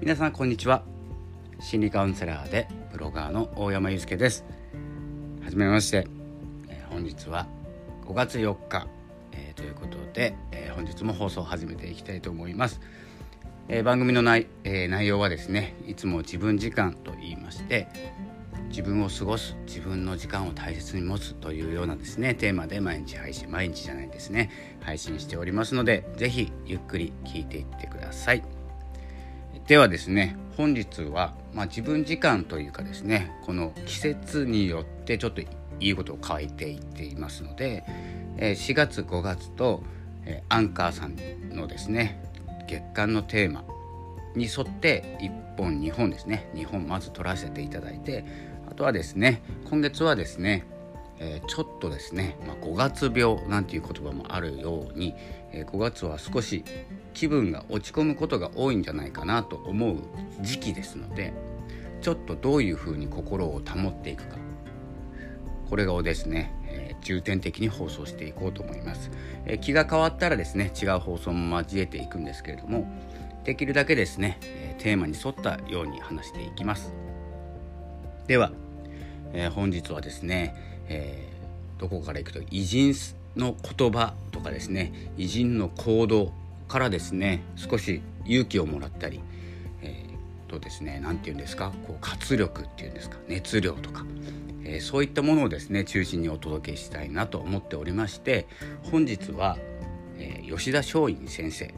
[0.00, 0.82] 皆さんこんにちは。
[1.60, 4.46] 心理カウンセラーでブロガーの大山祐介です。
[5.44, 6.06] はじめまして、
[6.70, 7.46] え、本日は
[8.06, 8.88] 5月4日、
[9.32, 12.80] えー、ということで、えー、本日も放送を始めていきたいと思います、
[13.68, 17.86] え番組の内,、え内容はですねいつも自分時間と言いまして
[18.70, 28.59] 自分を過ごす自分の時間を大切に持つというようなですねテーマで毎日配信毎日じゃないですね配信しておりますので是非ゆっくり聞いていってください。
[29.70, 35.46] ではですね本日は、まあ、自分時間というかですねこの季節によってちょっとい
[35.78, 37.84] いことを変えていっていますので
[38.38, 39.84] 4月5月と
[40.48, 41.14] アンカーさん
[41.54, 42.20] のですね
[42.66, 43.64] 月間のテーマ
[44.34, 48.24] に沿って1本2本ですね2本まず取らせていただいて
[48.68, 50.66] あとはですね今月はですね、
[51.20, 55.14] え、ちょっとですね、まあ、5月病なんていう言葉もあるように、
[55.52, 56.64] え、5月は少し
[57.14, 59.96] 気分が落ち込むことが多いんじゃないかなと思う
[60.40, 61.32] 時期ですので
[62.00, 64.36] ちょっとどういうふうに心を保っていくか。
[65.70, 69.08] これをですね、えー、重点的に放送していこうと思います、
[69.46, 72.90] えー、気が変わったらですね違う放送も交えていくんですけれども
[73.44, 76.92] できるだけですね、えー、テーマに沿ったように話していきます。
[78.26, 78.52] では、
[79.32, 80.54] えー、本日はですね、
[80.88, 82.92] えー、どこからいくと偉人
[83.36, 86.32] の言葉とかですね偉人の行動
[86.70, 89.20] からですね少し勇気をもらったり、
[89.82, 94.06] えー、とですね何て言うんですかこう活力っていうんですか熱量とか、
[94.62, 98.46] えー、そういったものをですね中心にお届けしたいなと思っておりまして
[98.84, 99.58] 本日は、
[100.16, 101.74] えー、吉田松陰先生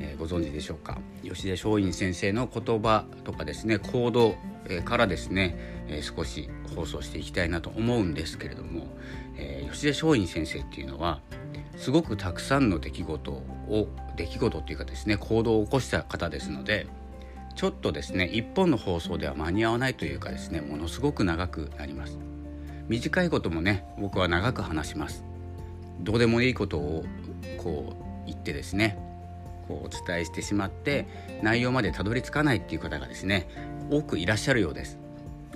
[0.00, 0.98] え、ご存知でしょうか？
[1.22, 4.36] 吉田松陰先生の言葉とかですね行動、
[4.86, 5.54] からですね、
[5.86, 8.86] え、少し放送していきたいなと思うんですけれども、
[9.36, 11.20] え吉田松陰先生っていうのは
[11.82, 16.86] すごくたくさんの出来事を出来事っていうかですね行動を起こした方ですので
[17.56, 22.20] ちょっとですね一本の放送では間に合わないというかですねものすごく長くなります。
[22.86, 25.24] 短いこともね僕は長く話します。
[25.98, 27.04] どうでもいいことを
[27.58, 28.96] こう言ってですね
[29.66, 31.08] こうお伝えしてしまって
[31.42, 33.48] 内容までたどり着かないっていう方がですね
[33.90, 34.98] 多くいらっしゃるようです。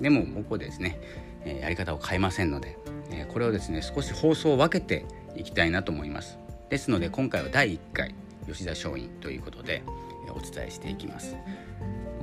[0.01, 0.99] でも僕はですね、
[1.45, 2.77] えやり方を変えませんので、
[3.11, 5.05] えこれをですね少し放送を分けて
[5.37, 6.37] いきたいなと思います。
[6.69, 8.13] ですので今回は第1回
[8.45, 9.83] 吉田松陰ということで、
[10.27, 11.35] えお伝えしていきます。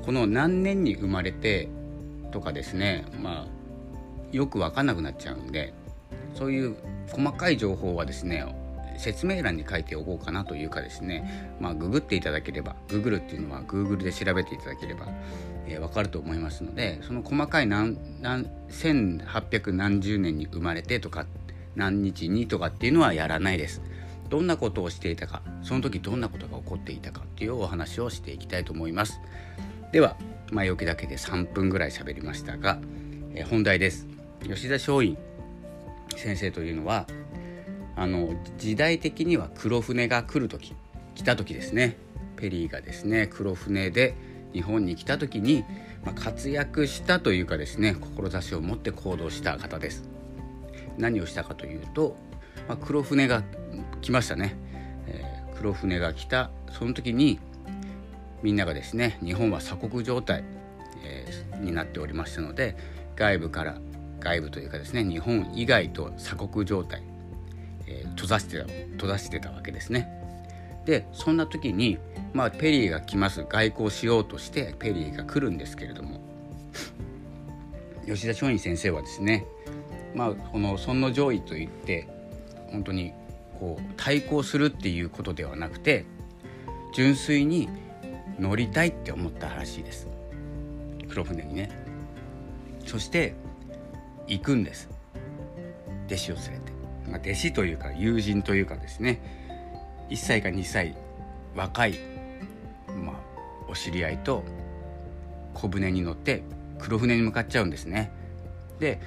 [0.04, 1.68] この何年に生まれて
[2.30, 5.72] とかですねまあよく分かんなくなっちゃうんで
[6.34, 6.76] そういう
[7.10, 8.44] 細かい情報はですね
[8.98, 15.08] 説明欄に書いておこうかなというかですねまあググっていただければググるっていうのは Google で調べていただければ、
[15.66, 21.26] えー、分かると思いますのでその細かい何何1800何十年に生まれてとか
[21.76, 23.82] 何日にとかっていうのはやらないです。
[24.30, 29.20] どんなことをしていたかその時どんなことが起こっていたかっていうお話をしていきたいと思います。
[29.92, 30.16] では
[30.50, 32.78] 前置きだけで3分ぐらい喋りましたが、
[33.34, 34.06] え、本題です。
[34.42, 35.16] 吉田松陰
[36.16, 37.06] 先生というのは
[37.96, 40.74] あの時代的には黒船が来る時
[41.14, 41.96] 来た時ですね。
[42.36, 44.16] ペリーがですね黒船で
[44.52, 45.64] 日本に来た時に、
[46.04, 50.08] まあ、活躍したというかですね志を持って行動した方です。
[50.98, 52.16] 何をしたかというと、
[52.68, 53.42] まあ、黒船が
[54.00, 54.56] 来ましたね、
[55.06, 56.50] えー、黒船が来た。
[56.70, 57.38] その時に
[58.42, 60.44] みんながですね日本は鎖国状態、
[61.04, 62.76] えー、になっておりましたので
[63.16, 63.78] 外部から
[64.18, 67.02] 外部というかですね日本以外と鎖国状態
[67.86, 70.08] えー、閉ざしてた閉ざしてたわけですね。
[70.86, 71.98] でそんな時に、
[72.34, 73.44] まあ、ペリーが来ます。
[73.44, 76.20] 外交しようとしてペリーが来るんですけれども。
[78.06, 79.46] 吉田松陰先生はですね、
[80.14, 82.08] まあ、この尊の上位といって
[82.70, 83.12] 本当に
[83.58, 86.04] こう対抗するっていうことではなくて
[86.94, 87.68] 純粋に
[88.38, 90.08] 乗りたいって思ったらしいです。
[91.08, 91.70] 黒船にね。
[92.86, 93.34] そして
[94.26, 94.88] 行くんです。
[96.06, 96.72] 弟子を連れて。
[97.08, 99.20] まあ、弟子というか友人というかですね。
[100.10, 100.96] 1歳か2歳
[101.56, 101.98] 若い、
[103.04, 103.16] まあ、
[103.68, 104.44] お知り合いと
[105.54, 106.42] 小舟に乗って
[106.78, 108.12] 黒船に向かっちゃうんですね。
[108.78, 109.00] で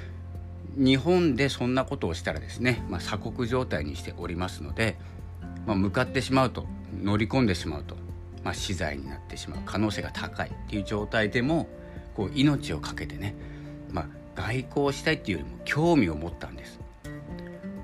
[0.77, 4.95] 日本でそんなことをしたらですね、まあ、鎖国状態にしておりますので、
[5.65, 6.67] まあ、向かってしまうと
[7.01, 7.95] 乗り込んでしまうと、
[8.43, 11.67] まあ、死罪になってしまう可能性が高いっていう状態でも
[12.15, 13.35] こう命を懸けてね、
[13.91, 16.79] まあ、外交したいっていうよりも興味を持ったんです。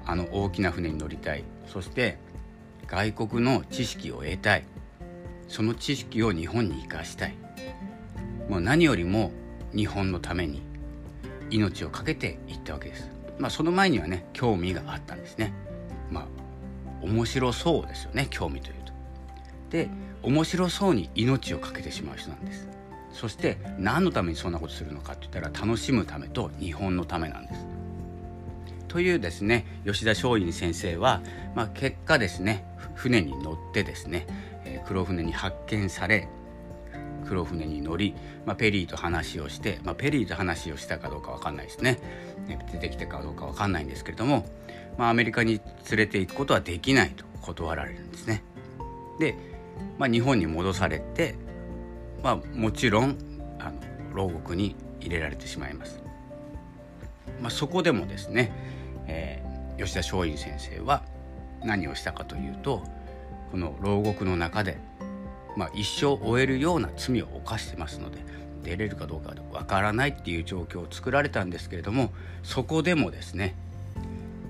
[0.06, 1.44] あの大きな船に乗りたい。
[1.68, 2.18] そして
[2.88, 4.66] 外国の知識を得たい。
[5.48, 7.36] その知識を日本に生かしたい。
[8.50, 9.32] もう何よりも
[9.76, 10.62] 日本のために
[11.54, 13.10] 命を懸けていったわけです。
[13.40, 15.54] まあその前にはね興味があったんですね。
[16.12, 16.26] まあ
[17.02, 18.94] 面白そうですよね興味というと。
[19.70, 19.90] で
[20.22, 22.68] 面白そうに命を懸けてしまう人なんです
[23.12, 27.66] そして何のためにそんなことするのかって言ったら楽しむためと日本のためなんです
[28.88, 31.22] というですね吉田松陰先生は、
[31.56, 34.28] まあ、結果ですね船に乗ってですね、
[34.64, 36.30] えー、黒船に発見され
[37.34, 38.14] 黒船に乗り、
[38.46, 42.00] まあ、ペリーと話をして、まあ、ペリーと話をしたかどうか分かんないですね
[42.72, 44.46] 出てきたかどうか分かんないんですけれども、
[44.98, 45.60] まあ、アメリカに
[45.90, 48.44] 連れて行くことはできないと断られるんですね。
[49.20, 49.36] で、
[49.98, 51.36] まあ、日本に戻されて、
[52.22, 53.18] まあ、もちろん
[53.60, 53.74] あの
[54.14, 56.02] 牢獄に入れられてしまいます。
[57.42, 58.52] まあ、そこでもですね、
[59.08, 61.04] えー、吉田松陰先生は
[61.64, 62.84] 何をしたかというと
[63.52, 64.78] この牢獄の中で、
[65.56, 68.18] まあ、一生終えるような罪を犯してますので
[68.64, 72.12] 出れるかどうかわからないっていう状況を作られたんですけれども
[72.44, 73.56] そこでもですね、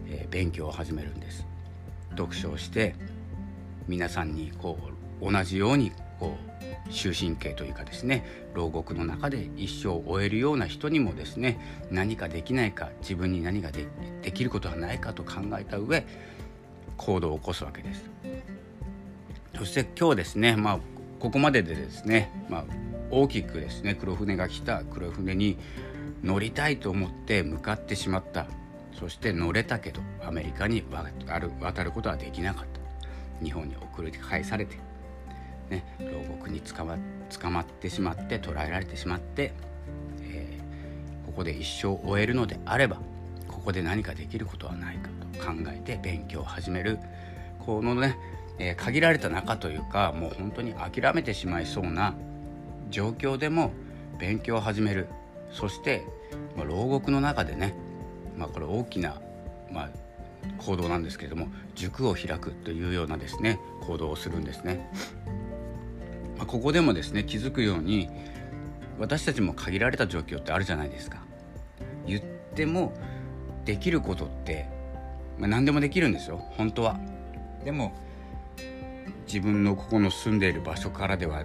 [0.07, 1.45] えー、勉強を始めるんです。
[2.11, 2.95] 読書をして
[3.87, 4.77] 皆さんにこ
[5.21, 6.37] う同じようにこ
[6.87, 11.59] う終身刑というかですね牢獄の中で一生を終えるような人にもですね
[11.89, 13.87] 何かできないか自分に何がで
[14.21, 16.05] できることはないかと考えた上
[16.97, 18.09] 行動を起こすわけです。
[19.57, 20.79] そして今日ですね、まあ、
[21.23, 22.65] ここまででですね、まあ、
[23.09, 25.57] 大きくですね黒船が来た黒船に
[26.21, 28.45] 乗りたいと思って向かってしまった。
[28.99, 30.83] そして乗れたけどアメリカに
[31.61, 32.65] 渡ることはできなかっ
[33.39, 33.45] た。
[33.45, 34.75] 日本に送り返されて、
[35.69, 36.97] ね、牢獄に捕ま
[37.29, 39.53] 捕まってしまって捕らえられてしまって、
[40.23, 42.97] えー、ここで一生終えるのであれば
[43.47, 45.07] ここで何かできることはないか
[45.39, 46.99] と考えて勉強を始める。
[47.59, 48.17] このね、
[48.59, 52.15] え、限られた中というかもう本当に諦めてしまいそうな
[52.89, 53.71] 状況でも
[54.19, 55.07] 勉強を始める
[55.51, 56.05] そして、
[56.55, 57.75] まあ、牢獄の中でね
[58.37, 59.21] まあ、これ大きな、
[59.71, 59.89] まあ、
[60.57, 64.89] 行動なんですけれども塾を開くというようなですね行動をするんですね。
[66.37, 68.09] まあ、ここでもですね気づくように
[68.99, 71.23] 私たちも限られた状況ってあるじゃないですか。
[72.05, 72.21] 言っ
[72.55, 72.93] ても
[73.65, 74.67] できることって、
[75.37, 76.99] まあ、何でもできるんですよ本当は。
[77.63, 77.93] でも
[79.25, 81.43] 自分のここの住んでいる場所からでは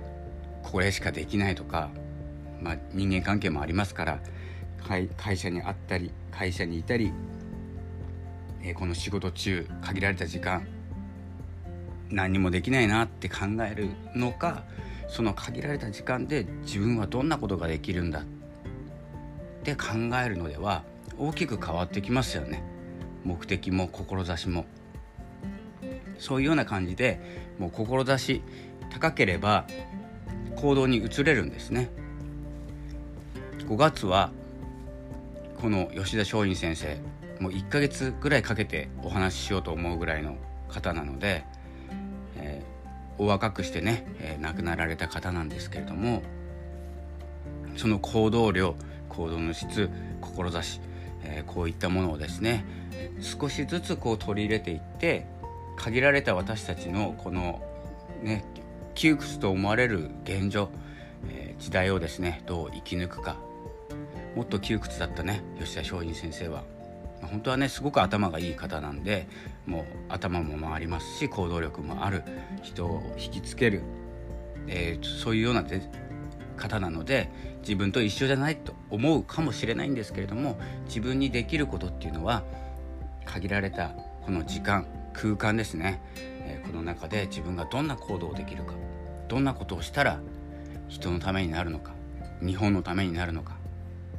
[0.63, 1.91] これしかできないとか、
[2.61, 4.21] まあ、人間関係もありますから
[5.17, 7.13] 会社にあったり会社にいたり、
[8.63, 10.67] えー、この仕事中限られた時間
[12.11, 14.65] 何にもできないなって考えるのか
[15.09, 18.25] その限られた時間で自分はどんなことができるんだっ
[19.65, 19.95] て考
[20.25, 20.85] えるのでは
[21.19, 22.63] 大きく変わってきますよね。
[23.25, 24.65] 目的も志も。
[26.19, 27.21] そういうような感じで
[27.59, 27.71] もう
[28.19, 28.43] 志
[28.91, 29.67] 高ければ
[30.57, 31.91] 行動に移れるんですね。
[33.69, 34.31] 5月は
[35.61, 36.97] この吉田松陰先生
[37.41, 40.37] もう1ヶ月ぐらいかけてお話ししようと思うぐらいの
[40.69, 41.45] 方なので、
[42.37, 46.23] えー、お若くしてね、えー、亡くなられた方なんですけれども
[47.77, 48.75] その行動量
[49.09, 49.91] 行動の質
[50.23, 50.81] 志、
[51.25, 52.65] えー、こういったものをですね
[53.21, 55.27] 少しずつこう取り入れていって
[55.79, 57.63] 限られた私たちのこの
[58.23, 58.45] ね
[58.95, 60.71] 窮屈と思われる現状、
[61.31, 63.37] え時代をですねどう生き抜くか。
[64.35, 66.65] もっと窮屈だったね吉田松陰先生は。
[67.23, 69.27] 本当はねすごく頭がいい方なんで
[69.67, 72.23] もう頭も回りますし行動力もある
[72.63, 73.83] 人を引きつける、
[74.69, 75.65] えー、そういうような
[76.57, 77.29] 方なので
[77.61, 82.45] 自分と一緒じゃないと思うかもしれないんですけれども自分にできることっていうのは
[83.25, 83.91] 限られた
[84.25, 84.87] この時間
[85.21, 88.75] 空間ですね、え、この中で自分がどんな行動をできるか。
[89.27, 90.21] どんなことをしたら
[90.87, 91.93] 人のためになるのか。
[92.41, 93.57] 日本のためになるのか。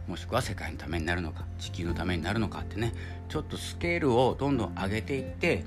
[0.08, 1.46] もしくは世界のためになるのか。
[1.58, 2.94] 地球のためになるのかってね。
[3.30, 5.64] ちょっとスケールをどんどん上げていって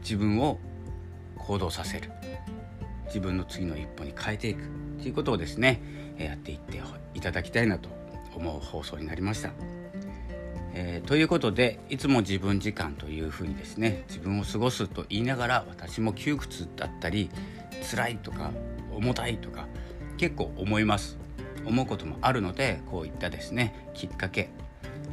[0.00, 0.58] 自分を
[1.36, 2.10] 行動させる。
[3.06, 4.62] 自分の次の一歩に変えていく。
[5.00, 5.80] ということをですね
[6.18, 6.82] やっていって
[7.14, 7.88] いただきたいなと
[8.34, 9.77] 思う放送になりました。
[10.80, 17.30] えー、ということでいつも自分時間というふうにですね自分を過ごすと言いながら私も窮屈だったり
[17.90, 18.52] 辛いとか
[18.92, 19.66] 重たいとか
[20.18, 21.18] 結構思います。
[21.66, 24.50] 思うこともあるのでこういったですねきっかけ、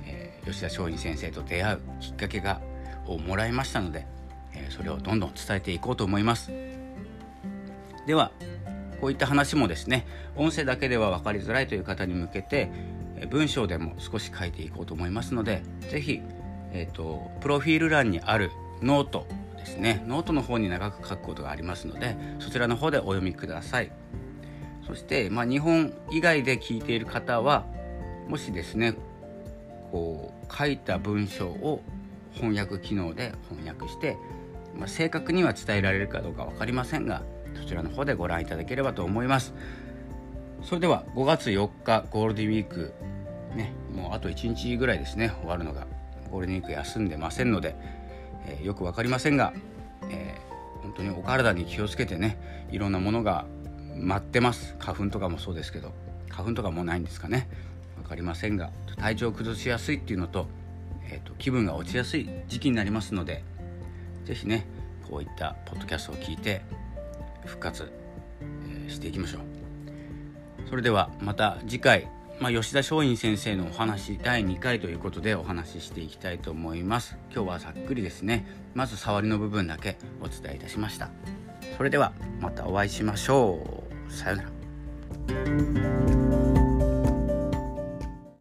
[0.05, 2.61] えー、吉田松陰先生と出会うきっかけが
[3.07, 4.05] をもらいましたので、
[4.53, 6.51] えー、それをどんどん伝えていこうと思います。
[8.05, 8.31] では
[9.01, 10.05] こういった話もですね
[10.35, 12.69] 音声だけでは分かりづらいという方に向けて
[13.29, 16.21] 文章でも少し書いていこうと思いますので是非、
[16.71, 19.25] えーと、プロフィール欄にあるノート
[19.57, 23.91] ですねノートの方に長く書くことがありますのでそちらの方でお読みください。
[24.85, 27.65] そして、まあ、日本以外で聞いている方は
[28.27, 28.95] もしですね
[29.91, 31.81] こう書いた文章を
[32.33, 34.17] 翻訳機能で翻訳して、
[34.75, 37.23] まあ、正確には伝えられるかどうか分かりませんが
[37.55, 39.53] そちらの方でご覧いただければと思います
[40.65, 42.93] それでは5月4日ゴールデンウィーク。
[43.55, 45.31] ねもうあと1日ぐらいですね。
[45.41, 45.85] 終わるのが。
[46.31, 47.75] ゴールデンウィーク休んでませんので、
[48.47, 49.53] えー、よく分かりませんが、
[50.09, 53.45] えー、本当にお体に気をつけてねいろんなものが
[53.95, 54.75] 待ってます。
[54.79, 55.93] 花粉とかもそうですけど。
[56.29, 57.47] 花粉とかもないんですかね。
[57.97, 60.47] 分かりませんが体調を崩しやすいっていうのと,、
[61.09, 63.43] えーと、気分が落ちやすい時期になりますので
[64.25, 64.67] 是非ね
[65.09, 66.61] こういったポッドキャストを聞いて
[67.45, 67.91] 復活、
[68.87, 69.64] していきましょう。
[70.69, 72.07] それではまた次回
[72.39, 77.17] まあ、吉田松陰先生のお話第2回ということでお話ししていきたいと思います。
[77.33, 78.45] 今日はざっくりですね。
[78.73, 81.09] まず触りの部分だけお伝えいたしました。
[81.77, 84.11] それではまたお会いしましょう。
[84.11, 84.43] さような
[86.59, 86.64] ら。